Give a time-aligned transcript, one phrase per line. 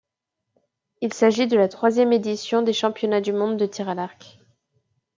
[1.01, 4.39] Il s'agit de la troisième édition des championnats du monde de tir à l'arc.